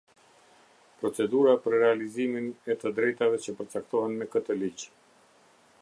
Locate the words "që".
3.45-3.55